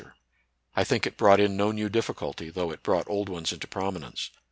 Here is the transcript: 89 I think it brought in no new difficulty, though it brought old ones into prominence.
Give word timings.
89 0.01 0.13
I 0.77 0.83
think 0.83 1.05
it 1.05 1.15
brought 1.15 1.39
in 1.39 1.55
no 1.55 1.71
new 1.71 1.87
difficulty, 1.87 2.49
though 2.49 2.71
it 2.71 2.81
brought 2.81 3.07
old 3.07 3.29
ones 3.29 3.53
into 3.53 3.67
prominence. 3.67 4.31